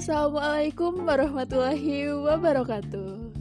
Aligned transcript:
Assalamualaikum 0.00 1.04
warahmatullahi 1.04 2.08
wabarakatuh. 2.08 3.36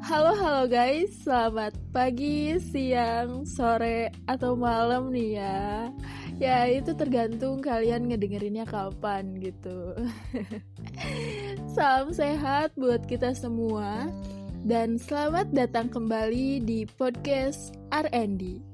Halo 0.00 0.32
halo 0.32 0.64
guys, 0.64 1.12
selamat 1.28 1.76
pagi, 1.92 2.56
siang, 2.56 3.44
sore, 3.44 4.08
atau 4.24 4.56
malam 4.56 5.12
nih 5.12 5.44
ya. 5.44 5.92
Ya 6.40 6.64
itu 6.72 6.96
tergantung 6.96 7.60
kalian 7.60 8.08
ngedengerinnya 8.08 8.64
kapan 8.64 9.44
gitu. 9.44 9.92
Salam 11.76 12.16
sehat 12.16 12.72
buat 12.80 13.04
kita 13.04 13.36
semua 13.36 14.08
dan 14.64 14.96
selamat 14.96 15.52
datang 15.52 15.92
kembali 15.92 16.64
di 16.64 16.88
podcast 16.96 17.76
R&D. 17.92 18.69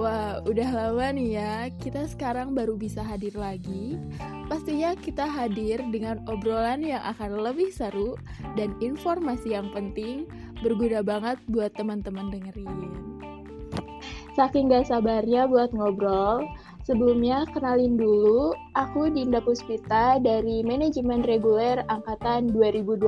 Wah, 0.00 0.40
udah 0.48 0.70
lama 0.72 1.12
nih 1.12 1.36
ya, 1.36 1.68
kita 1.76 2.08
sekarang 2.08 2.56
baru 2.56 2.72
bisa 2.72 3.04
hadir 3.04 3.36
lagi. 3.36 4.00
Pastinya 4.48 4.96
kita 4.96 5.28
hadir 5.28 5.76
dengan 5.92 6.24
obrolan 6.24 6.80
yang 6.80 7.04
akan 7.04 7.44
lebih 7.44 7.68
seru 7.68 8.16
dan 8.56 8.72
informasi 8.80 9.52
yang 9.52 9.68
penting, 9.76 10.24
berguna 10.64 11.04
banget 11.04 11.36
buat 11.52 11.76
teman-teman 11.76 12.32
dengerin. 12.32 12.80
Saking 14.32 14.72
gak 14.72 14.88
sabarnya 14.88 15.44
buat 15.44 15.68
ngobrol, 15.76 16.48
sebelumnya 16.88 17.44
kenalin 17.52 18.00
dulu, 18.00 18.56
aku 18.80 19.12
Dinda 19.12 19.44
Puspita 19.44 20.16
dari 20.16 20.64
Manajemen 20.64 21.28
Reguler 21.28 21.84
Angkatan 21.92 22.48
2020, 22.56 23.04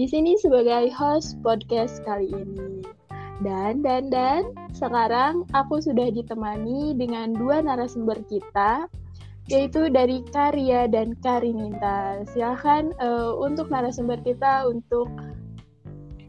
di 0.00 0.08
sini 0.08 0.32
sebagai 0.40 0.88
host 0.96 1.36
podcast 1.44 2.00
kali 2.08 2.32
ini. 2.32 3.03
Dan, 3.42 3.82
dan, 3.82 4.14
dan, 4.14 4.54
sekarang 4.70 5.42
aku 5.50 5.82
sudah 5.82 6.06
ditemani 6.14 6.94
dengan 6.94 7.34
dua 7.34 7.58
narasumber 7.66 8.22
kita, 8.30 8.86
yaitu 9.50 9.90
dari 9.90 10.22
Karya 10.30 10.86
dan 10.86 11.18
Kariminta. 11.18 12.22
Silahkan 12.30 12.94
uh, 13.02 13.34
untuk 13.42 13.74
narasumber 13.74 14.22
kita 14.22 14.70
untuk 14.70 15.10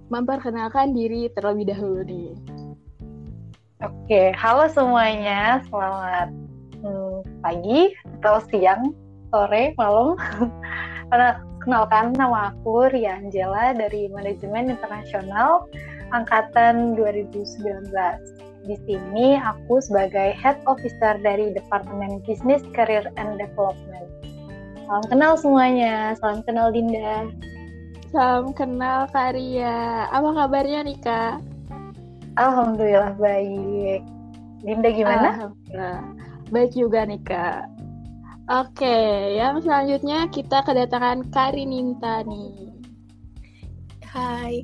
memperkenalkan 0.10 0.98
diri 0.98 1.30
terlebih 1.38 1.70
dahulu 1.70 2.02
nih. 2.06 2.34
Oke, 3.86 4.34
halo 4.34 4.66
semuanya, 4.66 5.62
selamat 5.70 6.34
hmm, 6.82 7.16
pagi 7.46 7.94
atau 8.18 8.42
siang, 8.50 8.94
sore, 9.30 9.78
malam. 9.78 10.18
Kenalkan 11.66 12.14
nama 12.14 12.54
aku 12.54 12.94
Ria 12.94 13.18
Angela 13.18 13.74
dari 13.74 14.06
Manajemen 14.14 14.70
Internasional 14.70 15.66
angkatan 16.14 16.94
2019. 17.00 17.90
Di 18.66 18.76
sini 18.90 19.38
aku 19.38 19.78
sebagai 19.78 20.34
Head 20.34 20.58
Officer 20.66 21.22
dari 21.22 21.54
Departemen 21.54 22.22
Business 22.26 22.66
Career 22.74 23.06
and 23.18 23.38
Development. 23.38 24.10
Salam 24.86 25.06
kenal 25.10 25.34
semuanya, 25.38 26.18
salam 26.18 26.42
kenal 26.46 26.74
Dinda. 26.74 27.30
Salam 28.14 28.54
kenal 28.54 29.06
Karia. 29.14 30.10
Apa 30.10 30.30
kabarnya 30.34 30.86
nih 30.86 30.98
Kak? 31.02 31.42
Alhamdulillah 32.38 33.14
baik. 33.18 34.02
Dinda 34.66 34.90
gimana? 34.94 35.30
Alhamdulillah. 35.30 36.02
Baik 36.54 36.72
juga 36.74 37.06
nih 37.06 37.22
Kak. 37.22 37.66
Oke, 38.46 38.98
yang 39.42 39.58
selanjutnya 39.62 40.30
kita 40.30 40.62
kedatangan 40.62 41.26
Karininta 41.34 42.22
nih. 42.30 42.70
Hai, 44.06 44.62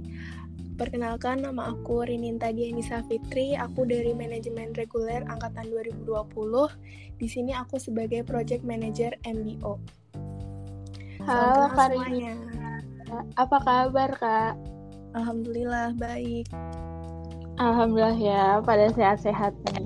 Perkenalkan, 0.81 1.45
nama 1.45 1.77
aku 1.77 2.09
Rininta 2.09 2.49
Dianisa 2.49 3.05
Fitri. 3.05 3.53
Aku 3.53 3.85
dari 3.85 4.17
Manajemen 4.17 4.73
Reguler 4.73 5.21
Angkatan 5.29 5.69
2020. 5.69 6.09
Di 7.21 7.27
sini 7.29 7.53
aku 7.53 7.77
sebagai 7.77 8.25
Project 8.25 8.65
Manager 8.65 9.13
MBO. 9.21 9.77
Halo 11.21 11.69
Kak 11.77 11.93
Apa 13.37 13.57
kabar 13.61 14.09
Kak? 14.17 14.57
Alhamdulillah 15.13 15.93
baik. 16.01 16.49
Alhamdulillah 17.61 18.17
ya, 18.17 18.45
pada 18.65 18.89
sehat-sehat 18.89 19.53
nih. 19.77 19.85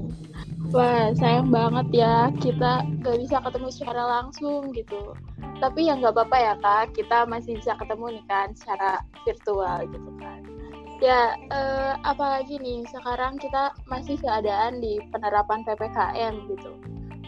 Wah, 0.71 1.11
sayang 1.19 1.51
banget 1.51 2.07
ya 2.07 2.31
kita 2.39 2.87
gak 3.03 3.19
bisa 3.19 3.43
ketemu 3.43 3.67
secara 3.67 4.03
langsung 4.23 4.71
gitu. 4.71 5.11
Tapi 5.59 5.91
ya 5.91 5.99
nggak 5.99 6.15
apa-apa 6.15 6.37
ya 6.39 6.53
kak, 6.63 6.95
kita 6.95 7.27
masih 7.27 7.59
bisa 7.59 7.75
ketemu 7.75 8.15
nih 8.15 8.25
kan 8.31 8.47
secara 8.55 9.03
virtual 9.27 9.83
gitu 9.91 10.11
kan. 10.23 10.54
Ya, 11.03 11.35
eh, 11.51 11.93
apalagi 12.07 12.55
nih, 12.63 12.87
sekarang 12.87 13.35
kita 13.35 13.75
masih 13.91 14.15
keadaan 14.15 14.79
di 14.79 14.95
penerapan 15.11 15.67
PPKM 15.67 16.47
gitu. 16.47 16.71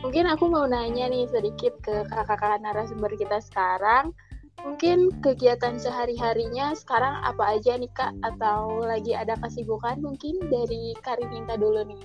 Mungkin 0.06 0.30
aku 0.30 0.48
mau 0.48 0.64
nanya 0.70 1.10
nih 1.12 1.28
sedikit 1.28 1.76
ke 1.84 2.06
kakak-kakak 2.08 2.64
narasumber 2.64 3.12
kita 3.18 3.44
sekarang. 3.44 4.16
Mungkin 4.64 5.20
kegiatan 5.22 5.78
sehari-harinya 5.78 6.74
sekarang 6.78 7.18
apa 7.28 7.60
aja 7.60 7.76
nih 7.76 7.92
kak? 7.92 8.14
Atau 8.24 8.88
lagi 8.88 9.14
ada 9.14 9.36
kesibukan 9.38 10.00
mungkin 10.00 10.38
dari 10.48 10.96
Kariminta 11.04 11.60
dulu 11.60 11.84
nih? 11.86 12.02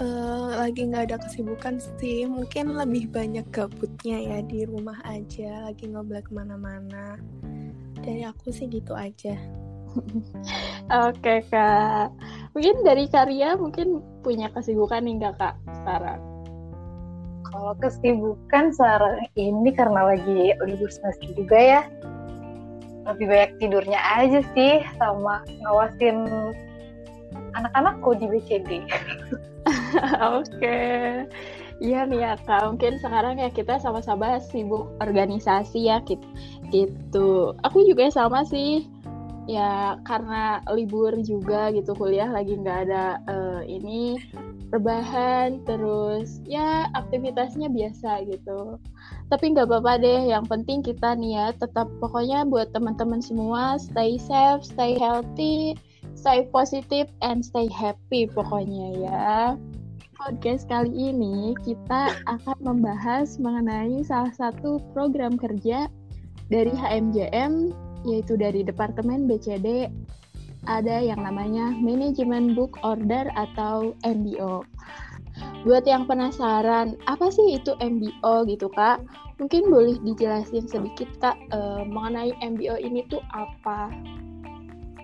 Uh, 0.00 0.56
lagi 0.56 0.88
nggak 0.88 1.12
ada 1.12 1.16
kesibukan 1.20 1.76
sih 2.00 2.24
mungkin 2.24 2.72
lebih 2.72 3.12
banyak 3.12 3.44
gabutnya 3.52 4.16
ya 4.16 4.38
di 4.40 4.64
rumah 4.64 4.96
aja 5.04 5.68
lagi 5.68 5.92
ngobrol 5.92 6.24
ke 6.24 6.32
mana-mana 6.32 7.20
dari 8.10 8.24
aku 8.26 8.50
sih 8.50 8.66
gitu 8.66 8.92
aja 8.98 9.38
Oke 11.10 11.42
kak, 11.50 12.14
mungkin 12.54 12.86
dari 12.86 13.10
karya 13.10 13.58
mungkin 13.58 14.02
punya 14.22 14.50
kesibukan 14.54 15.02
nih 15.02 15.18
nggak 15.18 15.34
kak 15.38 15.54
sekarang? 15.82 16.22
Kalau 17.50 17.74
kesibukan 17.82 18.70
sekarang 18.70 19.26
ini 19.34 19.70
karena 19.74 20.14
lagi 20.14 20.54
libur 20.62 20.90
semester 20.94 21.34
juga 21.34 21.58
ya, 21.58 21.82
lebih 23.10 23.26
banyak 23.26 23.52
tidurnya 23.58 23.98
aja 23.98 24.40
sih 24.54 24.78
sama 24.98 25.42
ngawasin 25.66 26.22
anak-anakku 27.58 28.14
di 28.14 28.26
BCD. 28.30 28.70
Oke, 30.38 30.78
iya 31.80 32.06
nih 32.06 32.20
ya 32.22 32.32
kak. 32.44 32.62
Mungkin 32.68 33.00
sekarang 33.00 33.40
ya 33.40 33.48
kita 33.50 33.80
sama-sama 33.80 34.38
sibuk 34.38 34.92
organisasi 35.00 35.88
ya 35.88 35.98
gitu. 36.70 37.56
Aku 37.66 37.82
juga 37.88 38.12
sama 38.12 38.44
sih. 38.46 38.86
Ya 39.50 39.98
karena 40.06 40.62
libur 40.70 41.16
juga 41.26 41.74
gitu 41.74 41.96
kuliah 41.98 42.30
lagi 42.30 42.54
nggak 42.54 42.78
ada 42.86 43.18
uh, 43.26 43.60
ini 43.66 44.20
rebahan 44.70 45.58
terus 45.66 46.38
ya 46.46 46.86
aktivitasnya 46.94 47.66
biasa 47.66 48.30
gitu. 48.30 48.78
Tapi 49.26 49.44
nggak 49.50 49.66
apa-apa 49.66 49.98
deh 49.98 50.30
yang 50.30 50.46
penting 50.46 50.86
kita 50.86 51.18
nih 51.18 51.34
ya 51.34 51.46
tetap 51.58 51.90
pokoknya 51.98 52.46
buat 52.46 52.70
teman-teman 52.70 53.18
semua 53.18 53.80
stay 53.82 54.20
safe 54.20 54.62
stay 54.62 54.94
healthy 54.94 55.74
stay 56.14 56.46
positive 56.54 57.08
and 57.24 57.42
stay 57.42 57.66
happy 57.66 58.28
pokoknya 58.30 58.86
ya 59.00 59.56
podcast 60.20 60.68
kali 60.68 60.92
ini 60.92 61.56
kita 61.64 62.12
akan 62.28 62.58
membahas 62.60 63.40
mengenai 63.40 64.04
salah 64.04 64.28
satu 64.36 64.76
program 64.92 65.40
kerja 65.40 65.88
dari 66.52 66.68
HMJM 66.76 67.72
yaitu 68.04 68.36
dari 68.36 68.60
Departemen 68.60 69.24
BCD 69.24 69.88
ada 70.68 71.00
yang 71.00 71.24
namanya 71.24 71.72
Manajemen 71.72 72.52
Book 72.52 72.76
Order 72.84 73.32
atau 73.32 73.96
MBO. 74.04 74.60
Buat 75.64 75.88
yang 75.88 76.04
penasaran, 76.04 77.00
apa 77.08 77.32
sih 77.32 77.56
itu 77.56 77.72
MBO 77.80 78.44
gitu 78.44 78.68
kak? 78.76 79.00
Mungkin 79.40 79.72
boleh 79.72 79.96
dijelasin 80.04 80.68
sedikit 80.68 81.08
kak 81.24 81.40
uh, 81.48 81.80
mengenai 81.88 82.36
MBO 82.44 82.76
ini 82.76 83.08
tuh 83.08 83.24
apa? 83.32 83.88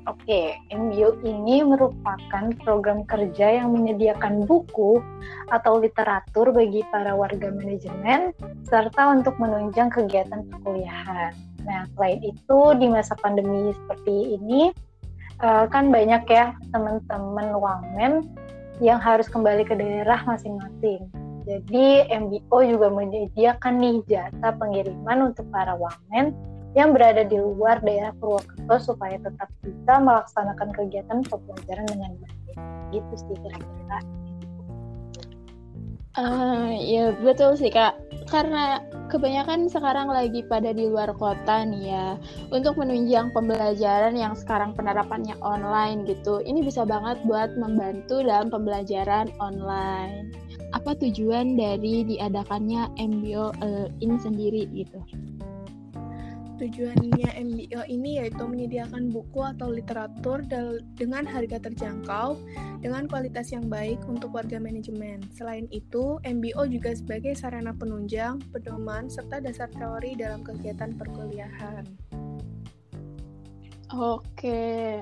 Oke, 0.07 0.55
MBO 0.71 1.19
ini 1.27 1.67
merupakan 1.67 2.45
program 2.63 3.03
kerja 3.11 3.59
yang 3.59 3.75
menyediakan 3.75 4.47
buku 4.47 5.03
atau 5.51 5.83
literatur 5.83 6.55
bagi 6.55 6.87
para 6.95 7.11
warga 7.19 7.51
manajemen 7.51 8.31
serta 8.71 9.11
untuk 9.11 9.35
menunjang 9.43 9.91
kegiatan 9.91 10.47
perkuliahan. 10.47 11.35
Nah, 11.67 11.91
selain 11.99 12.23
itu 12.23 12.59
di 12.79 12.87
masa 12.87 13.19
pandemi 13.19 13.75
seperti 13.75 14.39
ini 14.39 14.71
uh, 15.43 15.67
kan 15.67 15.91
banyak 15.91 16.23
ya 16.31 16.55
teman-teman 16.71 17.59
wamen 17.59 18.31
yang 18.79 19.03
harus 19.03 19.27
kembali 19.27 19.67
ke 19.67 19.75
daerah 19.75 20.23
masing-masing. 20.23 21.11
Jadi 21.51 22.07
MBO 22.11 22.59
juga 22.63 22.95
menyediakan 22.95 23.75
nih 23.79 23.97
jasa 24.07 24.55
pengiriman 24.55 25.35
untuk 25.35 25.51
para 25.51 25.75
wamen 25.75 26.31
yang 26.77 26.93
berada 26.93 27.25
di 27.25 27.41
luar 27.41 27.81
daerah 27.81 28.13
Purwokerto 28.21 28.93
supaya 28.93 29.17
tetap 29.17 29.49
bisa 29.65 29.97
melaksanakan 29.97 30.69
kegiatan 30.77 31.25
pembelajaran 31.25 31.89
dengan 31.89 32.13
baik. 32.21 32.57
Gitu 32.93 33.13
sih 33.17 33.37
kira-kira. 33.41 33.99
Uh, 36.17 36.73
ya 36.81 37.13
betul 37.21 37.61
sih 37.61 37.69
kak, 37.69 37.93
karena 38.33 38.81
kebanyakan 39.13 39.69
sekarang 39.69 40.09
lagi 40.09 40.41
pada 40.49 40.73
di 40.73 40.89
luar 40.89 41.13
kota 41.13 41.61
nih 41.69 41.93
ya. 41.93 42.07
Untuk 42.49 42.81
menunjang 42.81 43.37
pembelajaran 43.37 44.17
yang 44.17 44.33
sekarang 44.33 44.73
penerapannya 44.73 45.37
online 45.45 46.09
gitu, 46.09 46.41
ini 46.41 46.65
bisa 46.65 46.89
banget 46.89 47.21
buat 47.29 47.53
membantu 47.61 48.25
dalam 48.25 48.49
pembelajaran 48.49 49.29
online. 49.45 50.33
Apa 50.73 50.97
tujuan 50.97 51.53
dari 51.61 52.09
diadakannya 52.09 52.97
MBO 52.97 53.53
uh, 53.61 53.87
ini 54.01 54.17
sendiri 54.17 54.65
gitu? 54.73 54.97
Tujuannya 56.57 57.37
MBO 57.37 57.85
ini 57.85 58.17
yaitu 58.17 58.49
menyediakan 58.49 59.13
buku 59.13 59.45
atau 59.45 59.69
literatur 59.69 60.41
dengan 60.97 61.29
harga 61.29 61.61
terjangkau 61.61 62.41
dengan 62.81 63.05
kualitas 63.05 63.53
yang 63.53 63.69
baik 63.69 64.01
untuk 64.09 64.33
warga 64.33 64.57
manajemen. 64.57 65.21
Selain 65.37 65.69
itu, 65.69 66.17
MBO 66.25 66.65
juga 66.65 66.97
sebagai 66.97 67.37
sarana 67.37 67.77
penunjang, 67.77 68.41
pedoman, 68.57 69.13
serta 69.13 69.45
dasar 69.45 69.69
teori 69.77 70.17
dalam 70.17 70.41
kegiatan 70.41 70.97
perkuliahan. 70.97 71.85
Oke, 73.93 74.99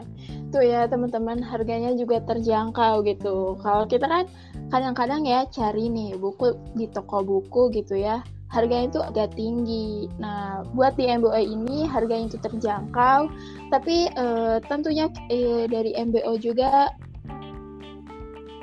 tuh 0.53 0.61
ya 0.61 0.85
teman-teman 0.91 1.41
harganya 1.41 1.97
juga 1.97 2.21
terjangkau 2.21 3.00
gitu. 3.09 3.57
Kalau 3.62 3.89
kita 3.89 4.05
kan 4.05 4.29
kadang-kadang 4.69 5.25
ya 5.25 5.49
cari 5.49 5.89
nih 5.89 6.19
buku 6.21 6.53
di 6.77 6.91
toko 6.93 7.25
buku 7.25 7.73
gitu 7.73 7.97
ya, 7.97 8.21
harganya 8.55 8.87
itu 8.87 9.01
agak 9.03 9.35
tinggi. 9.35 10.06
Nah, 10.23 10.62
buat 10.73 10.95
di 10.95 11.11
MBO 11.11 11.35
ini 11.35 11.91
harganya 11.91 12.31
itu 12.31 12.39
terjangkau, 12.39 13.27
tapi 13.75 14.06
uh, 14.15 14.62
tentunya 14.71 15.11
uh, 15.11 15.67
dari 15.67 15.99
MBO 15.99 16.39
juga 16.39 16.95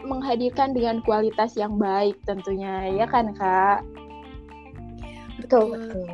menghadirkan 0.08 0.72
dengan 0.72 1.04
kualitas 1.04 1.60
yang 1.60 1.76
baik 1.76 2.16
tentunya, 2.24 2.90
ya 2.96 3.06
kan 3.06 3.36
kak? 3.36 3.84
Betul 5.44 5.76
betul. 5.76 6.08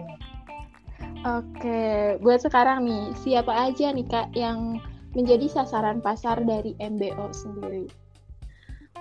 Oke, 1.25 2.15
buat 2.21 2.39
sekarang 2.41 2.85
nih 2.85 3.05
siapa 3.17 3.51
aja 3.51 3.93
nih 3.93 4.05
kak 4.05 4.33
yang 4.37 4.81
menjadi 5.17 5.49
sasaran 5.49 6.01
pasar 6.01 6.41
dari 6.45 6.77
MBO 6.77 7.33
sendiri? 7.33 7.89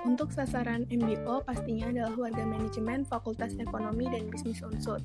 Untuk 0.05 0.35
sasaran 0.35 0.85
MBO 0.93 1.41
pastinya 1.47 1.89
adalah 1.89 2.13
warga 2.19 2.45
manajemen 2.45 3.07
Fakultas 3.09 3.57
Ekonomi 3.57 4.11
dan 4.11 4.29
Bisnis 4.29 4.61
Unsur. 4.61 5.01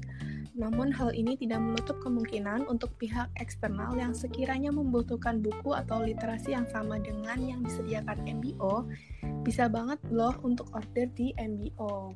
Namun 0.52 0.92
hal 0.92 1.16
ini 1.16 1.40
tidak 1.40 1.64
menutup 1.64 2.04
kemungkinan 2.04 2.68
untuk 2.68 2.92
pihak 3.00 3.32
eksternal 3.40 3.96
yang 3.96 4.12
sekiranya 4.12 4.74
membutuhkan 4.74 5.40
buku 5.40 5.72
atau 5.72 6.04
literasi 6.04 6.52
yang 6.52 6.68
sama 6.68 7.00
dengan 7.00 7.40
yang 7.40 7.64
disediakan 7.64 8.20
MBO, 8.28 8.84
bisa 9.48 9.72
banget 9.72 10.02
loh 10.12 10.36
untuk 10.44 10.68
order 10.76 11.08
di 11.16 11.32
MBO. 11.40 12.12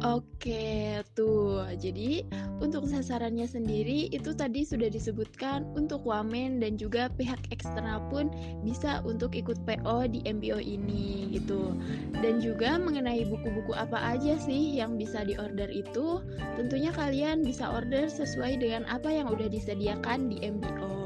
Oke, 0.00 1.04
tuh. 1.12 1.68
Jadi, 1.76 2.24
untuk 2.56 2.88
sasarannya 2.88 3.44
sendiri 3.44 4.08
itu 4.08 4.32
tadi 4.32 4.64
sudah 4.64 4.88
disebutkan 4.88 5.68
untuk 5.76 6.08
wamen 6.08 6.56
dan 6.56 6.80
juga 6.80 7.12
pihak 7.20 7.36
eksternal 7.52 8.00
pun 8.08 8.32
bisa 8.64 9.04
untuk 9.04 9.36
ikut 9.36 9.60
PO 9.68 10.08
di 10.08 10.24
MBO 10.24 10.56
ini 10.56 11.28
gitu. 11.36 11.76
Dan 12.16 12.40
juga 12.40 12.80
mengenai 12.80 13.28
buku-buku 13.28 13.76
apa 13.76 14.16
aja 14.16 14.40
sih 14.40 14.80
yang 14.80 14.96
bisa 14.96 15.20
diorder 15.20 15.68
itu, 15.68 16.24
tentunya 16.56 16.96
kalian 16.96 17.44
bisa 17.44 17.68
order 17.68 18.08
sesuai 18.08 18.56
dengan 18.56 18.88
apa 18.88 19.12
yang 19.12 19.28
udah 19.28 19.52
disediakan 19.52 20.32
di 20.32 20.40
MBO. 20.40 20.96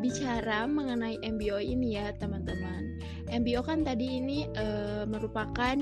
Bicara 0.00 0.64
mengenai 0.64 1.20
MBO 1.20 1.60
ini 1.60 2.00
ya, 2.00 2.08
teman-teman. 2.16 2.96
MBO 3.30 3.60
kan 3.62 3.86
tadi 3.86 4.16
ini 4.18 4.48
e, 4.58 4.66
merupakan 5.06 5.76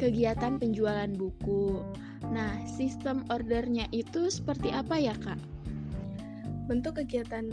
kegiatan 0.00 0.56
penjualan 0.56 1.12
buku. 1.12 1.84
Nah, 2.32 2.56
sistem 2.64 3.20
ordernya 3.28 3.84
itu 3.92 4.32
seperti 4.32 4.72
apa 4.72 4.96
ya, 4.96 5.12
Kak? 5.12 5.36
Bentuk 6.64 6.96
kegiatan 6.96 7.52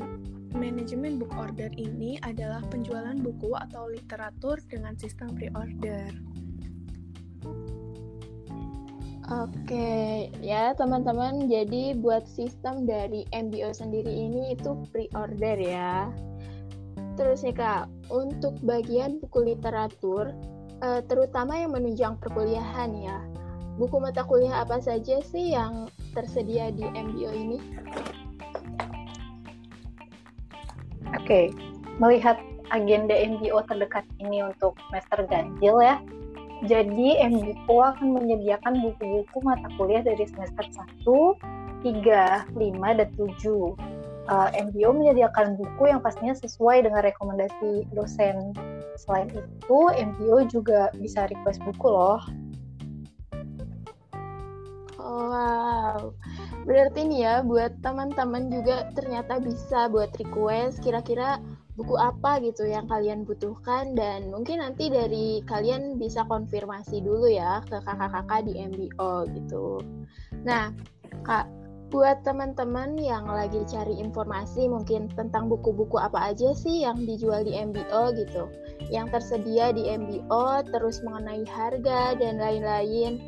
manajemen 0.55 1.19
book 1.19 1.35
order 1.35 1.67
ini 1.75 2.15
adalah 2.23 2.63
penjualan 2.71 3.19
buku 3.19 3.51
atau 3.59 3.91
literatur 3.91 4.63
dengan 4.71 4.95
sistem 4.95 5.35
pre-order. 5.35 6.07
Oke, 9.27 10.31
ya 10.39 10.71
teman-teman, 10.79 11.51
jadi 11.51 11.99
buat 11.99 12.23
sistem 12.31 12.87
dari 12.87 13.27
MBO 13.35 13.75
sendiri 13.75 14.07
ini 14.07 14.55
itu 14.55 14.87
pre-order 14.95 15.59
ya. 15.59 16.07
Terus 17.19 17.43
ya 17.43 17.51
Kak, 17.51 17.91
untuk 18.07 18.55
bagian 18.63 19.19
buku 19.19 19.51
literatur, 19.51 20.31
uh, 20.81 21.01
terutama 21.05 21.57
yang 21.57 21.73
menunjang 21.73 22.17
perkuliahan 22.21 22.91
ya. 22.97 23.17
Buku 23.77 24.01
mata 24.01 24.25
kuliah 24.25 24.65
apa 24.65 24.81
saja 24.81 25.21
sih 25.21 25.53
yang 25.53 25.89
tersedia 26.17 26.73
di 26.73 26.81
MBO 26.81 27.29
ini? 27.29 27.61
Oke, 31.13 31.23
okay. 31.23 31.45
melihat 32.01 32.41
agenda 32.73 33.13
MBO 33.13 33.61
terdekat 33.69 34.03
ini 34.19 34.43
untuk 34.43 34.75
semester 34.89 35.23
ganjil 35.29 35.77
ya. 35.79 36.01
Jadi 36.65 37.21
MBO 37.21 37.77
akan 37.85 38.17
menyediakan 38.17 38.81
buku-buku 38.81 39.37
mata 39.45 39.69
kuliah 39.77 40.01
dari 40.01 40.25
semester 40.25 40.65
1, 41.05 41.05
3, 41.85 42.49
5, 42.57 42.97
dan 42.97 43.09
7 43.13 43.96
uh, 44.27 44.51
eh, 44.53 44.67
MBO 44.67 44.93
menyediakan 44.95 45.55
buku 45.57 45.89
yang 45.91 46.03
pastinya 46.03 46.35
sesuai 46.35 46.87
dengan 46.87 47.01
rekomendasi 47.03 47.87
dosen. 47.95 48.55
Selain 48.99 49.31
itu, 49.31 49.79
MBO 49.95 50.47
juga 50.47 50.91
bisa 50.95 51.27
request 51.31 51.63
buku 51.63 51.87
loh. 51.87 52.21
Wow, 55.07 56.11
berarti 56.67 57.07
nih 57.07 57.19
ya 57.23 57.35
buat 57.39 57.79
teman-teman 57.79 58.51
juga 58.51 58.91
ternyata 58.91 59.39
bisa 59.39 59.87
buat 59.87 60.11
request 60.19 60.83
kira-kira 60.83 61.39
buku 61.79 61.95
apa 61.95 62.41
gitu 62.43 62.67
yang 62.67 62.89
kalian 62.89 63.23
butuhkan 63.23 63.95
dan 63.95 64.33
mungkin 64.33 64.59
nanti 64.59 64.89
dari 64.91 65.45
kalian 65.45 65.95
bisa 65.95 66.25
konfirmasi 66.27 66.99
dulu 67.05 67.29
ya 67.29 67.63
ke 67.69 67.77
kakak-kakak 67.85 68.49
di 68.49 68.53
MBO 68.57 69.29
gitu. 69.31 69.79
Nah, 70.43 70.73
Kak, 71.23 71.47
buat 71.87 72.19
teman-teman 72.27 72.99
yang 72.99 73.23
lagi 73.31 73.63
cari 73.63 73.95
informasi 74.03 74.67
mungkin 74.67 75.07
tentang 75.15 75.47
buku-buku 75.47 75.95
apa 75.95 76.35
aja 76.35 76.51
sih 76.51 76.83
yang 76.83 77.07
dijual 77.07 77.47
di 77.47 77.55
MBO 77.55 78.11
gitu, 78.11 78.51
yang 78.91 79.07
tersedia 79.07 79.71
di 79.71 79.87
MBO, 79.87 80.67
terus 80.67 80.99
mengenai 80.99 81.47
harga 81.47 82.19
dan 82.19 82.43
lain-lain, 82.43 83.23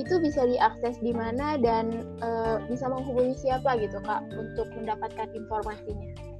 itu 0.00 0.14
bisa 0.22 0.46
diakses 0.46 0.96
di 1.04 1.12
mana 1.12 1.60
dan 1.60 2.06
e, 2.22 2.28
bisa 2.70 2.88
menghubungi 2.88 3.34
siapa 3.36 3.76
gitu 3.82 3.98
kak 4.06 4.24
untuk 4.32 4.70
mendapatkan 4.72 5.28
informasinya. 5.34 6.37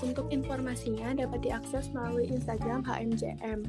Untuk 0.00 0.32
informasinya 0.32 1.12
dapat 1.12 1.44
diakses 1.44 1.92
melalui 1.92 2.32
Instagram 2.32 2.80
HMJM. 2.88 3.60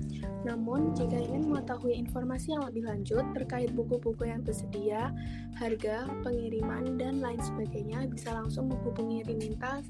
Namun, 0.47 0.95
jika 0.95 1.19
ingin 1.19 1.51
mengetahui 1.51 1.91
informasi 1.99 2.55
yang 2.55 2.63
lebih 2.63 2.87
lanjut 2.87 3.27
terkait 3.35 3.75
buku-buku 3.75 4.23
yang 4.23 4.39
tersedia, 4.41 5.11
harga, 5.59 6.07
pengiriman, 6.23 6.95
dan 6.95 7.19
lain 7.19 7.39
sebagainya, 7.43 8.07
bisa 8.07 8.31
langsung 8.31 8.71
menghubungi 8.71 9.27
Riminta 9.27 9.83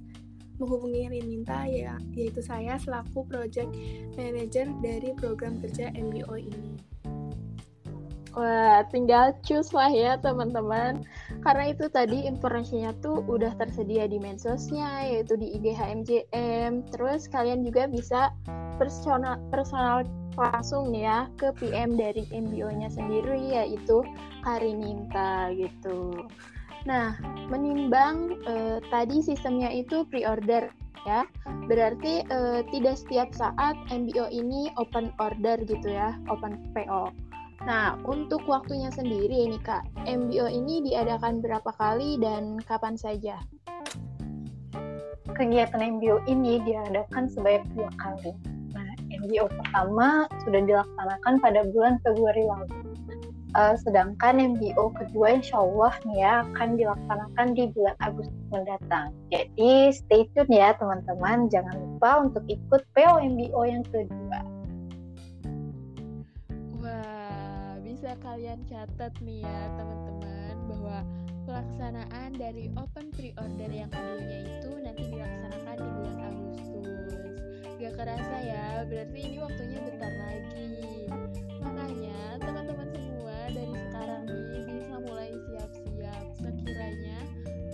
menghubungi 0.61 1.09
Riminta 1.09 1.65
ya, 1.65 1.97
yaitu 2.13 2.37
saya 2.45 2.77
selaku 2.77 3.25
Project 3.25 3.73
Manager 4.13 4.69
dari 4.85 5.09
program 5.17 5.57
kerja 5.57 5.89
MBO 5.97 6.37
ini. 6.37 6.77
Wah, 8.31 8.85
tinggal 8.87 9.35
choose 9.43 9.75
lah 9.75 9.91
ya 9.91 10.15
teman-teman. 10.21 11.03
Karena 11.41 11.73
itu 11.73 11.89
tadi 11.89 12.29
informasinya 12.29 12.93
tuh 13.01 13.25
udah 13.25 13.57
tersedia 13.57 14.05
di 14.05 14.21
mensosnya, 14.21 15.09
yaitu 15.09 15.33
di 15.37 15.57
IG 15.57 15.73
HMJM. 15.73 16.85
Terus 16.93 17.25
kalian 17.25 17.65
juga 17.65 17.89
bisa 17.89 18.29
personal, 18.77 19.41
personal 19.49 20.05
langsung 20.37 20.93
ya 20.95 21.27
ke 21.41 21.51
PM 21.57 21.97
dari 21.97 22.29
MBO-nya 22.29 22.93
sendiri, 22.93 23.57
yaitu 23.57 24.05
Karininta 24.45 25.49
gitu. 25.57 26.29
Nah, 26.85 27.17
menimbang 27.49 28.41
eh, 28.45 28.77
tadi 28.89 29.21
sistemnya 29.21 29.69
itu 29.69 30.05
pre-order 30.09 30.69
ya. 31.05 31.25
Berarti 31.65 32.21
eh, 32.25 32.61
tidak 32.69 32.95
setiap 33.01 33.29
saat 33.33 33.75
MBO 33.89 34.29
ini 34.29 34.69
open 34.77 35.13
order 35.17 35.57
gitu 35.65 35.89
ya, 35.89 36.17
open 36.29 36.57
PO. 36.73 37.30
Nah, 37.61 37.93
untuk 38.09 38.41
waktunya 38.49 38.89
sendiri 38.89 39.45
ini 39.45 39.61
Kak, 39.61 39.85
MBO 40.09 40.49
ini 40.49 40.81
diadakan 40.81 41.45
berapa 41.45 41.69
kali 41.77 42.17
dan 42.17 42.57
kapan 42.65 42.97
saja? 42.97 43.37
Kegiatan 45.29 46.01
MBO 46.01 46.25
ini 46.25 46.57
diadakan 46.65 47.29
sebanyak 47.29 47.65
dua 47.77 47.89
kali. 48.01 48.33
Nah, 48.73 48.89
MBO 49.13 49.45
pertama 49.45 50.25
sudah 50.41 50.61
dilaksanakan 50.65 51.33
pada 51.37 51.61
bulan 51.69 52.01
Februari 52.01 52.43
lalu. 52.49 52.77
Uh, 53.51 53.75
sedangkan 53.83 54.39
MBO 54.39 54.95
kedua 54.95 55.35
insya 55.35 55.59
Allah 55.59 55.91
nih 56.07 56.23
ya 56.23 56.33
akan 56.47 56.79
dilaksanakan 56.79 57.47
di 57.51 57.67
bulan 57.75 57.95
Agustus 57.99 58.47
mendatang. 58.47 59.11
Jadi 59.27 59.91
stay 59.91 60.23
tune 60.33 60.55
ya 60.55 60.71
teman-teman, 60.79 61.51
jangan 61.51 61.75
lupa 61.75 62.25
untuk 62.25 62.47
ikut 62.47 62.81
PO 62.95 63.15
MBO 63.21 63.61
yang 63.67 63.83
kedua. 63.91 64.39
Bisa 68.01 68.17
kalian 68.17 68.57
catat 68.65 69.13
nih 69.21 69.45
ya 69.45 69.61
teman-teman 69.77 70.57
bahwa 70.73 71.05
pelaksanaan 71.45 72.33
dari 72.33 72.73
open 72.73 73.13
pre-order 73.13 73.69
yang 73.69 73.93
keduanya 73.93 74.41
itu 74.41 74.73
nanti 74.81 75.03
dilaksanakan 75.05 75.75
di 75.77 75.89
bulan 75.93 76.17
Agustus. 76.25 77.13
Gak 77.77 77.93
kerasa 78.01 78.37
ya, 78.41 78.65
berarti 78.89 79.19
ini 79.21 79.37
waktunya 79.37 79.79
bentar 79.85 80.13
lagi. 80.17 80.73
Makanya 81.61 82.41
teman-teman 82.41 82.89
semua 82.89 83.37
dari 83.53 83.75
sekarang 83.85 84.21
nih 84.25 84.61
bisa 84.65 84.95
mulai 85.05 85.31
siap-siap 85.45 86.25
sekiranya 86.41 87.17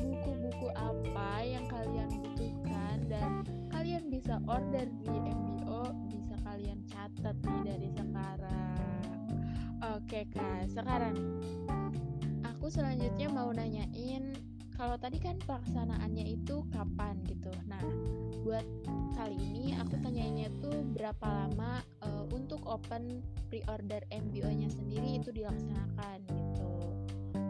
buku-buku 0.03 0.67
apa 0.75 1.31
yang 1.47 1.63
kalian 1.71 2.11
butuhkan 2.19 2.99
dan 3.07 3.47
kalian 3.71 4.03
bisa 4.11 4.43
order 4.43 4.91
di 4.91 5.06
Oke 10.17 10.33
kak, 10.33 10.73
sekarang 10.73 11.13
aku 12.41 12.73
selanjutnya 12.73 13.29
mau 13.29 13.53
nanyain 13.53 14.33
kalau 14.73 14.97
tadi 14.97 15.21
kan 15.21 15.37
pelaksanaannya 15.45 16.41
itu 16.41 16.65
kapan 16.73 17.21
gitu. 17.29 17.53
Nah, 17.69 17.85
buat 18.41 18.65
kali 19.13 19.37
ini 19.37 19.77
aku 19.77 19.93
tanyainnya 20.01 20.49
tuh 20.57 20.73
berapa 20.97 21.21
lama 21.21 21.85
uh, 22.01 22.25
untuk 22.33 22.65
open 22.65 23.21
pre-order 23.53 24.01
MBO-nya 24.09 24.73
sendiri 24.73 25.21
itu 25.21 25.29
dilaksanakan 25.29 26.25
gitu. 26.33 26.73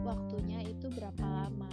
Waktunya 0.03 0.67
itu 0.67 0.91
berapa 0.91 1.23
lama? 1.23 1.71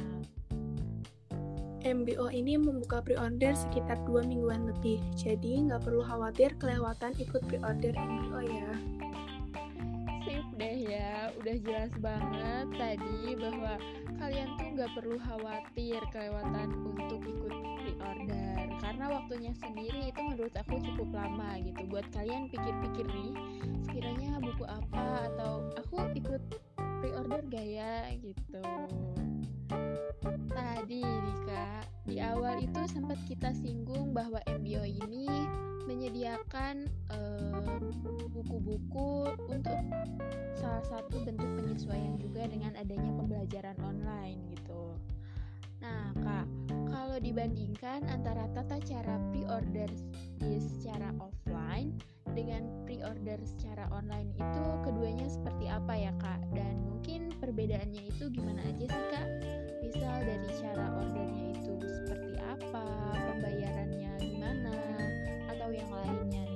MBO 1.83 2.31
ini 2.31 2.55
membuka 2.55 3.03
pre-order 3.03 3.51
sekitar 3.59 3.99
dua 4.07 4.23
mingguan 4.23 4.71
lebih, 4.71 5.03
jadi 5.19 5.59
nggak 5.59 5.91
perlu 5.91 6.07
khawatir 6.07 6.55
kelewatan 6.63 7.19
ikut 7.19 7.43
pre-order 7.51 7.91
MBO 7.99 8.47
ya 8.47 8.71
deh 10.65 10.89
ya 10.89 11.29
udah 11.37 11.57
jelas 11.61 11.93
banget 12.01 12.67
tadi 12.73 13.37
bahwa 13.37 13.77
kalian 14.17 14.49
tuh 14.57 14.69
nggak 14.73 14.93
perlu 14.97 15.21
khawatir 15.21 16.01
kelewatan 16.09 16.69
untuk 16.89 17.21
ikut 17.21 17.53
pre-order. 17.85 18.57
Karena 18.81 19.05
waktunya 19.13 19.53
sendiri 19.61 20.09
itu 20.09 20.21
menurut 20.25 20.57
aku 20.57 20.81
cukup 20.81 21.13
lama 21.13 21.61
gitu. 21.61 21.85
Buat 21.85 22.09
kalian 22.17 22.49
pikir-pikir 22.49 23.05
nih 23.13 23.33
sekiranya 23.85 24.41
buku 24.41 24.65
apa 24.65 25.29
atau 25.37 25.69
aku 25.77 26.01
ikut 26.17 26.41
pre-order 26.81 27.45
gak 27.53 27.69
ya 27.69 28.09
gitu. 28.25 28.65
Tadi 30.49 31.05
nih 31.05 31.39
kak 31.45 31.85
di 32.09 32.17
awal 32.25 32.65
itu 32.65 32.81
sempat 32.89 33.21
kita 33.29 33.53
singgung 33.53 34.17
bahwa 34.17 34.41
MBO 34.49 34.81
ini 34.89 35.29
menyediakan 35.85 36.89
buku-buku 38.33 39.29
uh, 39.29 39.53
untuk 39.53 39.77
satu 40.85 41.25
bentuk 41.25 41.49
penyesuaian 41.57 42.21
juga 42.21 42.45
dengan 42.45 42.77
adanya 42.77 43.11
pembelajaran 43.17 43.77
online 43.81 44.41
gitu. 44.53 44.93
Nah, 45.85 46.17
Kak, 46.17 46.47
kalau 46.89 47.21
dibandingkan 47.21 48.09
antara 48.09 48.49
tata 48.57 48.81
cara 48.81 49.21
pre-order 49.29 49.91
secara 50.41 51.13
offline 51.21 51.93
dengan 52.33 52.65
pre-order 52.89 53.37
secara 53.45 53.89
online 53.93 54.33
itu 54.33 54.65
keduanya 54.81 55.29
seperti 55.29 55.69
apa 55.69 55.93
ya, 55.93 56.13
Kak? 56.17 56.41
Dan 56.57 56.89
mungkin 56.89 57.37
perbedaannya 57.37 58.01
itu 58.09 58.33
gimana 58.33 58.65
aja 58.65 58.85
sih, 58.89 59.05
Kak? 59.13 59.29
Misal 59.85 60.25
dari 60.25 60.49
cara 60.57 60.87
ordernya 61.05 61.47
itu 61.53 61.75
seperti 61.85 62.33
apa, 62.41 62.85
pembayarannya 63.13 64.13
gimana, 64.25 64.73
atau 65.53 65.69
yang 65.69 65.91
lainnya? 65.93 66.54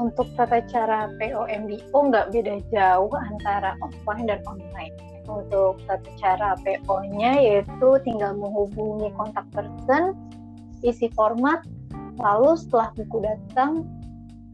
Untuk 0.00 0.32
tata 0.34 0.64
cara 0.64 1.12
POMBO 1.20 1.98
nggak 2.08 2.32
beda 2.32 2.54
jauh 2.72 3.12
antara 3.12 3.76
offline 3.84 4.24
dan 4.24 4.40
online. 4.48 4.96
Untuk 5.28 5.84
tata 5.84 6.10
cara 6.16 6.56
PO-nya 6.64 7.38
yaitu 7.38 7.88
tinggal 8.02 8.34
menghubungi 8.34 9.12
kontak 9.14 9.44
person, 9.52 10.16
isi 10.80 11.12
format, 11.12 11.60
lalu 12.16 12.56
setelah 12.56 12.90
buku 12.96 13.20
datang 13.20 13.84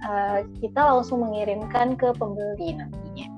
eh, 0.03 0.43
kita 0.59 0.83
langsung 0.83 1.23
mengirimkan 1.23 1.95
ke 1.95 2.11
pembeli 2.19 2.77
nantinya. 2.77 3.31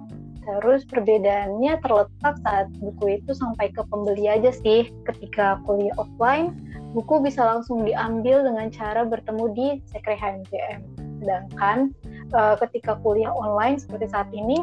Terus 0.48 0.88
perbedaannya 0.88 1.76
terletak 1.84 2.40
saat 2.40 2.72
buku 2.80 3.20
itu 3.20 3.36
sampai 3.36 3.68
ke 3.68 3.84
pembeli 3.84 4.32
aja 4.32 4.48
sih. 4.48 4.88
Ketika 5.04 5.60
kuliah 5.68 5.92
offline, 6.00 6.56
buku 6.96 7.20
bisa 7.20 7.44
langsung 7.44 7.84
diambil 7.84 8.40
dengan 8.40 8.72
cara 8.72 9.04
bertemu 9.04 9.44
di 9.52 9.68
Sekre 9.84 10.16
HMJM 10.16 10.97
Sedangkan 11.18 11.92
uh, 12.34 12.54
ketika 12.66 12.98
kuliah 13.02 13.34
online 13.34 13.78
seperti 13.78 14.06
saat 14.10 14.30
ini, 14.30 14.62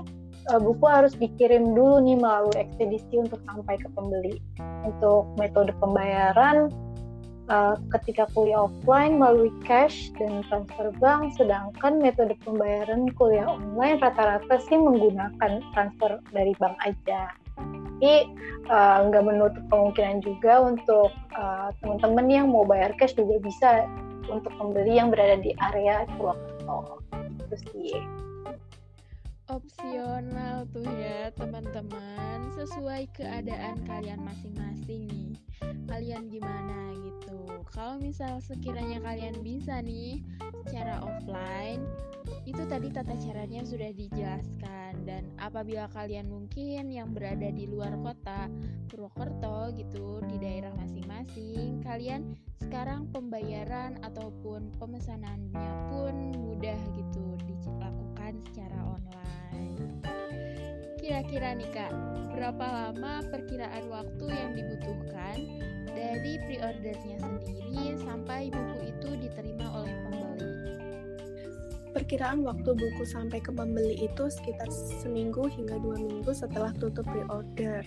uh, 0.51 0.59
buku 0.59 0.85
harus 0.85 1.13
dikirim 1.17 1.75
dulu 1.75 2.01
nih 2.03 2.17
melalui 2.19 2.55
ekspedisi 2.55 3.15
untuk 3.19 3.39
sampai 3.45 3.75
ke 3.79 3.87
pembeli. 3.93 4.39
Untuk 4.85 5.29
metode 5.41 5.73
pembayaran, 5.81 6.69
uh, 7.49 7.75
ketika 7.97 8.29
kuliah 8.33 8.69
offline 8.69 9.17
melalui 9.17 9.51
cash 9.65 10.13
dan 10.17 10.45
transfer 10.47 10.93
bank, 11.01 11.33
sedangkan 11.37 12.01
metode 12.01 12.37
pembayaran 12.45 13.09
kuliah 13.17 13.49
online 13.49 14.01
rata-rata 14.01 14.55
sih 14.65 14.77
menggunakan 14.77 15.61
transfer 15.73 16.21
dari 16.33 16.53
bank 16.61 16.77
aja. 16.85 17.33
Tapi 17.55 18.27
nggak 19.07 19.23
uh, 19.23 19.27
menutup 19.27 19.63
kemungkinan 19.71 20.19
juga 20.19 20.59
untuk 20.59 21.09
uh, 21.37 21.71
teman-teman 21.79 22.27
yang 22.27 22.45
mau 22.51 22.67
bayar 22.67 22.91
cash 22.99 23.15
juga 23.15 23.39
bisa 23.39 23.87
untuk 24.29 24.51
pembeli 24.57 24.97
yang 24.97 25.13
berada 25.13 25.37
di 25.41 25.53
area 25.61 26.05
Purwokerto. 26.17 27.01
Itu 27.45 27.55
sih. 27.71 27.97
Opsional 29.45 30.65
tuh 30.73 30.89
ya 30.89 31.29
teman-teman, 31.37 32.49
sesuai 32.57 33.13
keadaan 33.13 33.77
kalian 33.85 34.17
masing-masing 34.25 35.05
nih. 35.05 35.31
Kalian 35.85 36.33
gimana 36.33 36.97
gitu? 36.97 37.45
Kalau 37.69 38.01
misal 38.01 38.41
sekiranya 38.41 38.97
kalian 39.05 39.37
bisa 39.45 39.85
nih 39.85 40.25
secara 40.65 40.97
offline, 41.05 41.85
itu 42.49 42.65
tadi 42.65 42.89
tata 42.89 43.13
caranya 43.21 43.61
sudah 43.61 43.93
dijelaskan 43.93 45.05
dan 45.05 45.29
apabila 45.37 45.85
kalian 45.93 46.25
mungkin 46.25 46.89
yang 46.89 47.13
berada 47.13 47.53
di 47.53 47.69
luar 47.69 47.93
kota 48.01 48.49
Purwokerto 48.89 49.77
gitu 49.77 50.25
di 50.25 50.41
daerah 50.41 50.73
masing-masing, 50.73 51.85
kalian 51.85 52.33
sekarang 52.65 53.05
pembayaran 53.13 54.01
ataupun 54.01 54.73
pemesanannya 54.81 55.69
pun 55.93 56.33
mudah 56.33 56.79
gitu 56.97 57.37
dilakukan 57.45 58.41
secara 58.49 58.79
online. 58.89 60.01
Kira-kira 60.97 61.53
nih 61.53 61.69
Kak, 61.69 61.93
berapa 62.33 62.65
lama 62.65 63.21
perkiraan 63.29 63.85
waktu 63.93 64.25
yang 64.33 64.51
dibutuhkan 64.57 65.37
dari 65.93 66.41
pre-ordernya 66.49 67.17
sendiri 67.21 68.01
sampai 68.01 68.49
buku 68.49 68.89
itu 68.89 69.09
diterima 69.21 69.69
oleh 69.69 69.93
pembeli? 70.01 70.51
Perkiraan 71.93 72.41
waktu 72.41 72.73
buku 72.73 73.05
sampai 73.05 73.45
ke 73.45 73.53
pembeli 73.53 74.09
itu 74.09 74.25
sekitar 74.25 74.73
seminggu 74.73 75.45
hingga 75.53 75.77
dua 75.77 76.01
minggu 76.01 76.33
setelah 76.33 76.73
tutup 76.81 77.05
pre-order. 77.05 77.85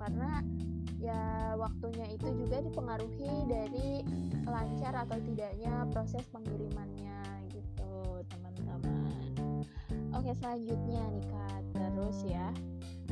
Karena 0.00 0.40
ya 0.96 1.52
waktunya 1.60 2.08
itu 2.12 2.28
juga 2.32 2.64
dipengaruhi 2.64 3.32
dari 3.48 4.00
lancar 4.48 4.96
atau 5.04 5.20
tidaknya 5.20 5.84
proses 5.92 6.24
pengirimannya 6.32 7.20
gitu 7.52 8.24
teman-teman. 8.32 9.12
Oke 10.16 10.32
selanjutnya 10.40 11.04
nih 11.12 11.26
kak. 11.28 11.62
Terus 11.76 12.18
ya 12.24 12.48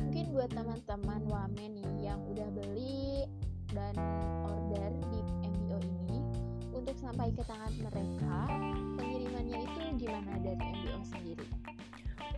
mungkin 0.01 0.25
buat 0.33 0.49
teman-teman 0.49 1.21
wamen 1.29 1.71
nih 1.77 2.09
yang 2.09 2.19
udah 2.25 2.49
beli 2.57 3.29
dan 3.69 3.93
order 4.41 4.89
di 5.13 5.21
MBO 5.45 5.77
ini 5.85 6.19
untuk 6.73 6.97
sampai 6.97 7.29
ke 7.29 7.45
tangan 7.45 7.73
mereka 7.77 8.37
pengirimannya 8.97 9.59
itu 9.61 9.81
gimana 10.01 10.33
dari 10.41 10.57
MBO 10.57 11.01
sendiri 11.05 11.45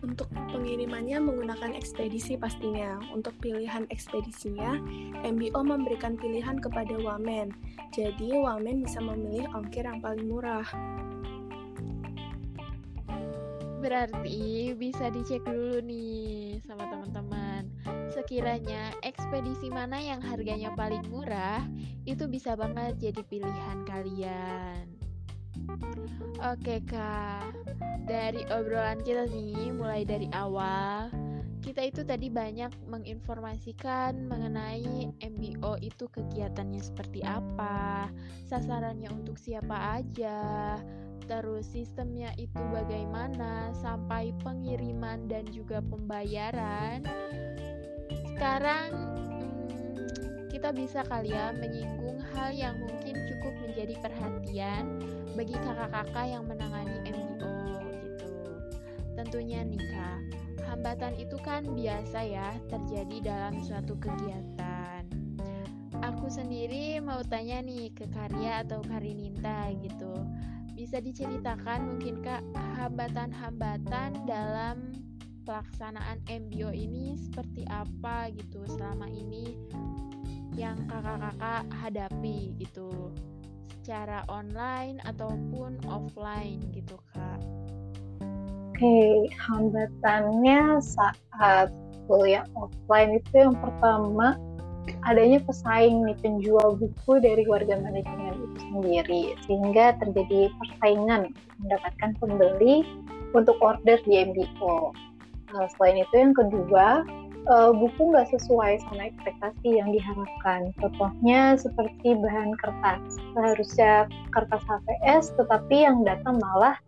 untuk 0.02 0.26
pengirimannya 0.50 1.22
menggunakan 1.22 1.78
ekspedisi 1.78 2.34
pastinya. 2.34 2.98
Untuk 3.14 3.38
pilihan 3.38 3.86
ekspedisinya, 3.88 4.76
MBO 5.22 5.62
memberikan 5.62 6.18
pilihan 6.18 6.58
kepada 6.58 6.98
Wamen. 6.98 7.54
Jadi, 7.94 8.34
Wamen 8.34 8.82
bisa 8.82 8.98
memilih 8.98 9.46
ongkir 9.54 9.86
yang 9.86 10.02
paling 10.02 10.26
murah. 10.26 10.66
Berarti 13.82 14.74
bisa 14.78 15.10
dicek 15.10 15.42
dulu 15.42 15.82
nih 15.82 16.62
sama 16.62 16.86
teman-teman. 16.86 17.66
Sekiranya 18.14 18.94
ekspedisi 19.02 19.74
mana 19.74 19.98
yang 19.98 20.22
harganya 20.22 20.70
paling 20.78 21.02
murah, 21.10 21.66
itu 22.06 22.30
bisa 22.30 22.54
banget 22.54 22.94
jadi 23.02 23.22
pilihan 23.26 23.78
kalian. 23.82 24.86
Oke 26.42 26.82
kak, 26.86 27.71
dari 28.06 28.42
obrolan 28.50 29.00
kita 29.02 29.30
nih 29.30 29.70
mulai 29.74 30.02
dari 30.02 30.26
awal 30.34 31.12
kita 31.62 31.86
itu 31.86 32.02
tadi 32.02 32.26
banyak 32.26 32.74
menginformasikan 32.90 34.26
mengenai 34.26 35.14
MBO 35.22 35.78
itu 35.78 36.10
kegiatannya 36.10 36.82
seperti 36.82 37.22
apa, 37.22 38.10
sasarannya 38.50 39.06
untuk 39.14 39.38
siapa 39.38 40.02
aja, 40.02 40.74
terus 41.30 41.70
sistemnya 41.70 42.34
itu 42.34 42.58
bagaimana 42.74 43.70
sampai 43.78 44.34
pengiriman 44.42 45.30
dan 45.30 45.46
juga 45.54 45.78
pembayaran. 45.86 47.06
Sekarang 48.34 48.90
hmm, 49.14 50.50
kita 50.50 50.74
bisa 50.74 51.06
kali 51.06 51.30
ya 51.30 51.54
menyinggung 51.54 52.18
hal 52.34 52.50
yang 52.50 52.74
mungkin 52.82 53.14
cukup 53.30 53.54
menjadi 53.62 53.94
perhatian 54.02 54.98
bagi 55.38 55.54
kakak-kakak 55.62 56.26
yang 56.26 56.42
menangani 56.42 57.06
MBO. 57.06 57.31
Tentunya 59.22 59.62
nih 59.62 59.78
kak, 59.78 60.20
hambatan 60.66 61.14
itu 61.14 61.38
kan 61.46 61.62
biasa 61.62 62.26
ya 62.26 62.58
terjadi 62.66 63.22
dalam 63.22 63.62
suatu 63.62 63.94
kegiatan. 63.94 65.06
Aku 66.02 66.26
sendiri 66.26 66.98
mau 66.98 67.22
tanya 67.22 67.62
nih 67.62 67.94
ke 67.94 68.10
Karya 68.10 68.66
atau 68.66 68.82
Karininta 68.82 69.70
gitu 69.78 70.26
bisa 70.82 70.98
diceritakan 70.98 71.94
mungkin 71.94 72.26
Kak 72.26 72.42
hambatan-hambatan 72.74 74.26
dalam 74.26 74.90
pelaksanaan 75.46 76.18
MBO 76.26 76.74
ini 76.74 77.14
seperti 77.14 77.62
apa 77.70 78.34
gitu 78.34 78.66
selama 78.66 79.06
ini 79.06 79.54
yang 80.58 80.74
kakak-kakak 80.90 81.70
hadapi 81.78 82.58
gitu 82.58 83.14
secara 83.78 84.26
online 84.26 84.98
ataupun 85.06 85.78
offline 85.86 86.58
gitu 86.74 86.98
Kak. 87.14 87.31
Oke, 88.72 89.28
hambatannya 89.36 90.80
saat 90.80 91.68
kuliah 92.08 92.48
offline 92.56 93.20
itu 93.20 93.44
yang 93.44 93.52
pertama 93.60 94.40
adanya 95.04 95.44
pesaing 95.44 96.08
nih 96.08 96.16
penjual 96.24 96.80
buku 96.80 97.12
dari 97.20 97.44
warga 97.44 97.76
manajemen 97.78 98.32
itu 98.32 98.58
sendiri 98.72 99.22
sehingga 99.44 99.92
terjadi 100.00 100.48
persaingan 100.56 101.36
mendapatkan 101.60 102.10
pembeli 102.16 102.80
untuk 103.36 103.60
order 103.60 104.00
di 104.08 104.24
MBO. 104.24 104.96
Uh, 105.52 105.68
selain 105.76 106.00
itu 106.00 106.14
yang 106.16 106.32
kedua 106.32 107.04
uh, 107.52 107.70
buku 107.76 108.08
nggak 108.08 108.32
sesuai 108.32 108.80
sama 108.88 109.12
ekspektasi 109.12 109.68
yang 109.68 109.92
diharapkan. 109.92 110.72
Contohnya 110.80 111.60
seperti 111.60 112.16
bahan 112.16 112.56
kertas, 112.56 113.20
seharusnya 113.36 114.08
kertas 114.32 114.64
HPS 114.64 115.36
tetapi 115.36 115.84
yang 115.84 116.00
datang 116.08 116.40
malah 116.40 116.80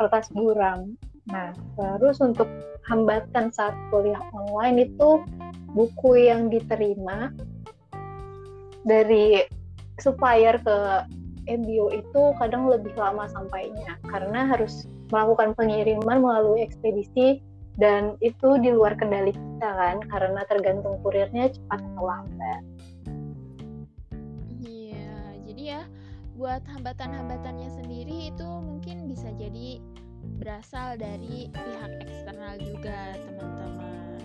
kertas 0.00 0.32
buram. 0.32 0.96
Nah, 1.28 1.52
terus 1.76 2.18
untuk 2.24 2.48
hambatan 2.88 3.52
saat 3.52 3.76
kuliah 3.92 4.20
online 4.32 4.88
itu 4.88 5.20
buku 5.76 6.24
yang 6.28 6.48
diterima 6.48 7.28
dari 8.88 9.44
supplier 10.00 10.56
ke 10.64 11.04
MBO 11.48 11.92
itu 11.92 12.22
kadang 12.40 12.68
lebih 12.68 12.92
lama 12.96 13.28
sampainya 13.28 13.96
karena 14.08 14.48
harus 14.48 14.88
melakukan 15.12 15.56
pengiriman 15.56 16.20
melalui 16.20 16.64
ekspedisi 16.64 17.40
dan 17.80 18.16
itu 18.20 18.58
di 18.60 18.72
luar 18.74 18.96
kendali 18.96 19.32
kita 19.32 19.68
kan 19.68 19.96
karena 20.08 20.40
tergantung 20.48 21.00
kurirnya 21.00 21.48
cepat 21.52 21.80
atau 21.80 22.04
lambat. 22.04 22.62
Iya, 24.60 25.14
jadi 25.48 25.62
ya 25.62 25.82
buat 26.36 26.62
hambatan-hambatannya 26.68 27.70
sendiri 27.82 28.30
itu 28.34 28.48
mungkin 28.62 29.08
bisa 29.10 29.30
jadi 29.34 29.82
berasal 30.38 30.94
dari 30.94 31.50
pihak 31.50 31.92
eksternal 32.06 32.54
juga 32.62 33.18
teman-teman. 33.26 34.22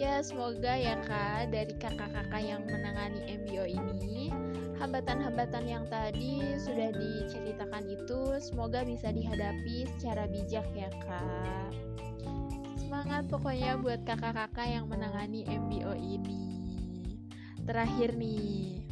Ya 0.00 0.18
semoga 0.24 0.74
ya 0.74 0.98
kak 1.04 1.52
dari 1.52 1.74
kakak-kakak 1.78 2.42
yang 2.42 2.62
menangani 2.66 3.38
MBO 3.42 3.66
ini 3.68 4.32
hambatan-hambatan 4.82 5.62
yang 5.68 5.84
tadi 5.86 6.58
sudah 6.58 6.90
diceritakan 6.90 7.86
itu 7.86 8.42
semoga 8.42 8.82
bisa 8.82 9.14
dihadapi 9.14 9.86
secara 9.94 10.26
bijak 10.26 10.66
ya 10.74 10.90
kak. 11.06 11.70
Semangat 12.78 13.30
pokoknya 13.30 13.78
buat 13.78 14.02
kakak-kakak 14.02 14.66
yang 14.66 14.90
menangani 14.90 15.46
MBO 15.46 15.94
ini. 15.94 16.42
Terakhir 17.62 18.18
nih, 18.18 18.82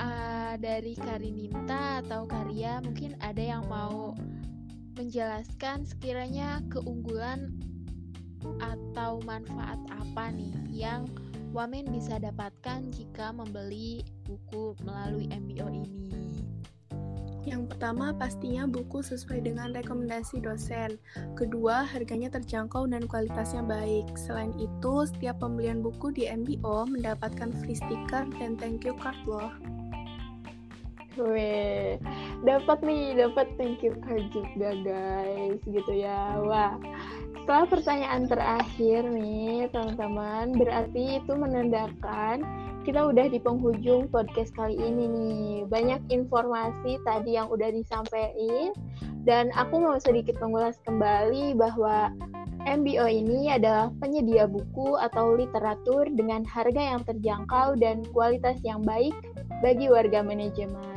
uh, 0.00 0.56
dari 0.56 0.96
Karininta 0.96 2.00
atau 2.00 2.24
Karya 2.24 2.80
mungkin 2.80 3.12
ada 3.20 3.42
yang 3.44 3.68
mau 3.68 4.16
menjelaskan 4.94 5.86
sekiranya 5.86 6.62
keunggulan 6.70 7.54
atau 8.60 9.22
manfaat 9.24 9.78
apa 9.90 10.30
nih 10.32 10.52
yang 10.70 11.08
Wamen 11.54 11.86
bisa 11.94 12.18
dapatkan 12.18 12.90
jika 12.90 13.30
membeli 13.30 14.02
buku 14.26 14.74
melalui 14.82 15.30
MBO 15.30 15.70
ini? 15.70 16.10
Yang 17.46 17.70
pertama, 17.70 18.10
pastinya 18.10 18.66
buku 18.66 19.06
sesuai 19.06 19.46
dengan 19.46 19.70
rekomendasi 19.70 20.42
dosen. 20.42 20.98
Kedua, 21.38 21.86
harganya 21.86 22.26
terjangkau 22.34 22.90
dan 22.90 23.06
kualitasnya 23.06 23.62
baik. 23.62 24.18
Selain 24.18 24.50
itu, 24.58 25.06
setiap 25.06 25.38
pembelian 25.38 25.78
buku 25.78 26.10
di 26.10 26.26
MBO 26.26 26.90
mendapatkan 26.90 27.54
free 27.62 27.78
sticker 27.78 28.26
dan 28.34 28.58
thank 28.58 28.82
you 28.82 28.98
card 28.98 29.14
loh. 29.22 29.54
Weh, 31.18 31.96
dapat 32.42 32.78
nih, 32.82 33.14
dapat 33.14 33.46
thank 33.58 33.82
you 33.86 33.94
card 34.02 34.26
juga 34.34 34.74
guys, 34.82 35.60
gitu 35.66 35.92
ya. 35.94 36.38
Wah, 36.42 36.74
setelah 37.44 37.66
pertanyaan 37.68 38.24
terakhir 38.26 39.06
nih 39.08 39.68
teman-teman, 39.70 40.56
berarti 40.56 41.20
itu 41.22 41.32
menandakan 41.36 42.42
kita 42.84 43.00
udah 43.00 43.26
di 43.32 43.40
penghujung 43.40 44.12
podcast 44.12 44.52
kali 44.52 44.76
ini 44.76 45.04
nih. 45.08 45.52
Banyak 45.68 46.04
informasi 46.12 47.00
tadi 47.04 47.40
yang 47.40 47.48
udah 47.48 47.72
disampaikan 47.72 48.76
dan 49.24 49.48
aku 49.56 49.80
mau 49.80 49.96
sedikit 49.96 50.36
mengulas 50.40 50.76
kembali 50.84 51.56
bahwa 51.56 52.12
MBO 52.64 53.04
ini 53.04 53.52
adalah 53.52 53.92
penyedia 54.00 54.48
buku 54.48 54.96
atau 54.96 55.36
literatur 55.36 56.08
dengan 56.12 56.48
harga 56.48 56.96
yang 56.96 57.04
terjangkau 57.04 57.76
dan 57.76 58.00
kualitas 58.12 58.56
yang 58.64 58.80
baik 58.80 59.12
bagi 59.60 59.92
warga 59.92 60.24
manajemen. 60.24 60.93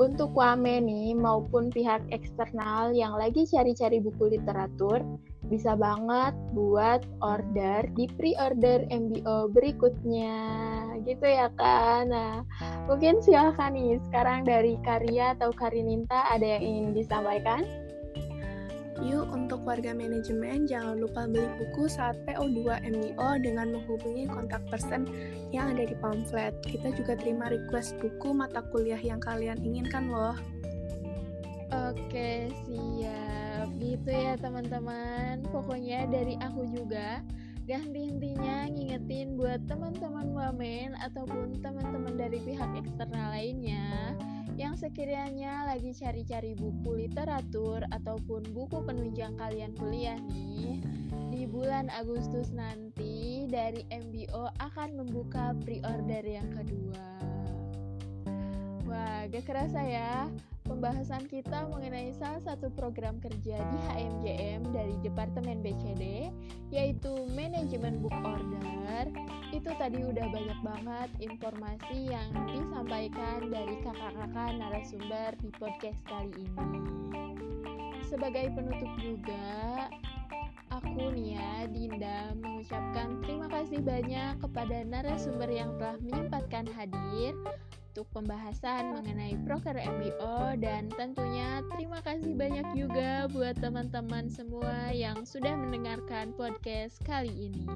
Untuk 0.00 0.32
Wame 0.32 0.80
nih 0.80 1.12
maupun 1.12 1.68
pihak 1.68 2.00
eksternal 2.08 2.96
yang 2.96 3.20
lagi 3.20 3.44
cari-cari 3.44 4.00
buku 4.00 4.32
literatur, 4.32 5.04
bisa 5.52 5.76
banget 5.76 6.32
buat 6.56 7.04
order 7.20 7.84
di 7.92 8.08
pre-order 8.16 8.88
MBO 8.88 9.52
berikutnya. 9.52 10.40
Gitu 11.04 11.20
ya 11.20 11.52
kan 11.52 12.08
nah 12.08 12.40
mungkin 12.88 13.20
silahkan 13.20 13.76
nih 13.76 14.00
sekarang 14.08 14.48
dari 14.48 14.80
Karya 14.80 15.36
atau 15.36 15.52
Karininta 15.52 16.32
ada 16.32 16.48
yang 16.56 16.64
ingin 16.64 16.88
disampaikan 16.96 17.68
Yuk, 19.00 19.32
untuk 19.32 19.64
warga 19.64 19.96
manajemen, 19.96 20.68
jangan 20.68 21.00
lupa 21.00 21.24
beli 21.24 21.48
buku 21.56 21.88
saat 21.88 22.20
PO2 22.28 22.84
MBO 22.84 23.40
dengan 23.40 23.72
menghubungi 23.72 24.28
kontak 24.28 24.60
person 24.68 25.08
yang 25.56 25.72
ada 25.72 25.88
di 25.88 25.96
pamflet. 26.04 26.52
Kita 26.60 26.92
juga 26.92 27.16
terima 27.16 27.48
request 27.48 27.96
buku 27.96 28.36
mata 28.36 28.60
kuliah 28.68 29.00
yang 29.00 29.16
kalian 29.16 29.56
inginkan 29.64 30.12
loh. 30.12 30.36
Oke, 31.72 32.52
siap. 32.68 33.72
Gitu 33.80 34.10
ya 34.12 34.36
teman-teman. 34.36 35.48
Pokoknya 35.48 36.04
dari 36.04 36.36
aku 36.44 36.68
juga 36.68 37.24
gak 37.64 37.86
henti-hentinya 37.86 38.68
ngingetin 38.68 39.38
buat 39.38 39.62
teman-teman 39.70 40.28
wamen 40.34 40.92
ataupun 41.00 41.56
teman-teman 41.62 42.18
dari 42.18 42.42
pihak 42.42 42.66
eksternal 42.74 43.30
lainnya 43.30 44.18
yang 44.58 44.74
sekiranya 44.74 45.68
lagi 45.68 45.94
cari-cari 45.94 46.56
buku 46.58 47.06
literatur 47.06 47.84
ataupun 47.90 48.50
buku 48.50 48.82
penunjang 48.82 49.34
kalian 49.38 49.74
kuliah 49.78 50.18
nih 50.30 50.82
di 51.30 51.46
bulan 51.46 51.86
Agustus 51.94 52.50
nanti 52.50 53.46
dari 53.46 53.86
MBO 53.90 54.50
akan 54.58 54.98
membuka 54.98 55.54
pre-order 55.62 56.24
yang 56.26 56.48
kedua. 56.50 57.06
Wah, 58.90 59.30
gak 59.30 59.46
kerasa 59.46 59.80
ya 59.86 60.26
pembahasan 60.70 61.26
kita 61.26 61.66
mengenai 61.66 62.14
salah 62.14 62.38
satu 62.46 62.70
program 62.70 63.18
kerja 63.18 63.58
di 63.58 63.78
HMJM 63.90 64.70
dari 64.70 64.94
Departemen 65.02 65.66
BCD, 65.66 66.30
yaitu 66.70 67.10
Manajemen 67.34 67.98
Book 67.98 68.14
Order. 68.22 69.10
Itu 69.50 69.74
tadi 69.74 69.98
udah 69.98 70.30
banyak 70.30 70.60
banget 70.62 71.10
informasi 71.18 72.14
yang 72.14 72.30
disampaikan 72.54 73.50
dari 73.50 73.82
kakak-kakak 73.82 74.50
narasumber 74.62 75.34
di 75.42 75.50
podcast 75.58 75.98
kali 76.06 76.30
ini. 76.38 76.70
Sebagai 78.06 78.54
penutup 78.54 78.90
juga, 79.02 79.90
aku 80.70 81.10
nih 81.18 81.34
ya, 81.34 81.52
Dinda, 81.66 82.30
mengucapkan 82.38 83.18
terima 83.26 83.50
kasih 83.50 83.82
banyak 83.82 84.38
kepada 84.38 84.86
narasumber 84.86 85.50
yang 85.50 85.74
telah 85.82 85.98
menyempatkan 85.98 86.70
hadir 86.78 87.34
untuk 87.90 88.06
pembahasan 88.14 88.94
mengenai 88.94 89.34
proker 89.42 89.74
MBO 89.74 90.54
dan 90.62 90.86
tentunya 90.94 91.58
terima 91.74 91.98
kasih 92.06 92.38
banyak 92.38 92.62
juga 92.78 93.26
buat 93.34 93.58
teman-teman 93.58 94.30
semua 94.30 94.94
yang 94.94 95.26
sudah 95.26 95.58
mendengarkan 95.58 96.30
podcast 96.38 97.02
kali 97.02 97.50
ini. 97.50 97.66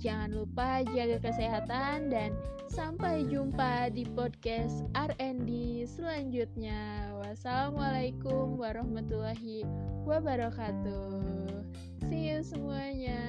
Jangan 0.00 0.32
lupa 0.32 0.80
jaga 0.88 1.20
kesehatan 1.20 2.08
dan 2.08 2.32
sampai 2.72 3.28
jumpa 3.28 3.92
di 3.92 4.08
podcast 4.08 4.88
R&D 4.96 5.84
selanjutnya. 5.84 7.12
Wassalamualaikum 7.20 8.56
warahmatullahi 8.56 9.68
wabarakatuh. 10.08 11.20
See 12.08 12.32
you 12.32 12.40
semuanya. 12.40 13.20